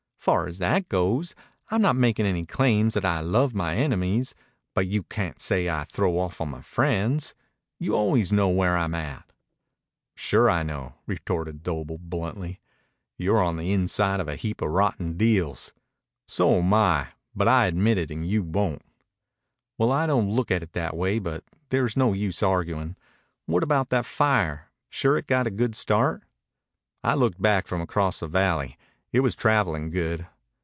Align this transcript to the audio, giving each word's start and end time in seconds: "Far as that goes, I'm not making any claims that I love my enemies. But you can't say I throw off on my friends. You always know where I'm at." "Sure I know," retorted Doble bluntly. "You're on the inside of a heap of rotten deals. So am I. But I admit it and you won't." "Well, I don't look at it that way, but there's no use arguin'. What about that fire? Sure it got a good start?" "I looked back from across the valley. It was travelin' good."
"Far 0.21 0.45
as 0.47 0.59
that 0.59 0.87
goes, 0.87 1.33
I'm 1.71 1.81
not 1.81 1.95
making 1.95 2.27
any 2.27 2.45
claims 2.45 2.93
that 2.93 3.03
I 3.03 3.21
love 3.21 3.55
my 3.55 3.75
enemies. 3.75 4.35
But 4.75 4.85
you 4.85 5.01
can't 5.01 5.41
say 5.41 5.67
I 5.67 5.85
throw 5.85 6.19
off 6.19 6.39
on 6.39 6.49
my 6.51 6.61
friends. 6.61 7.33
You 7.79 7.95
always 7.95 8.31
know 8.31 8.47
where 8.47 8.77
I'm 8.77 8.93
at." 8.93 9.31
"Sure 10.13 10.47
I 10.47 10.61
know," 10.61 10.93
retorted 11.07 11.63
Doble 11.63 11.97
bluntly. 11.97 12.59
"You're 13.17 13.41
on 13.41 13.57
the 13.57 13.71
inside 13.71 14.19
of 14.19 14.27
a 14.27 14.35
heap 14.35 14.61
of 14.61 14.69
rotten 14.69 15.17
deals. 15.17 15.73
So 16.27 16.59
am 16.59 16.71
I. 16.71 17.07
But 17.35 17.47
I 17.47 17.65
admit 17.65 17.97
it 17.97 18.11
and 18.11 18.23
you 18.23 18.43
won't." 18.43 18.83
"Well, 19.79 19.91
I 19.91 20.05
don't 20.05 20.29
look 20.29 20.51
at 20.51 20.61
it 20.61 20.73
that 20.73 20.95
way, 20.95 21.17
but 21.17 21.43
there's 21.69 21.97
no 21.97 22.13
use 22.13 22.43
arguin'. 22.43 22.95
What 23.47 23.63
about 23.63 23.89
that 23.89 24.05
fire? 24.05 24.69
Sure 24.87 25.17
it 25.17 25.25
got 25.25 25.47
a 25.47 25.49
good 25.49 25.73
start?" 25.73 26.21
"I 27.03 27.15
looked 27.15 27.41
back 27.41 27.65
from 27.65 27.81
across 27.81 28.19
the 28.19 28.27
valley. 28.27 28.77
It 29.13 29.19
was 29.19 29.35
travelin' 29.35 29.89
good." 29.89 30.25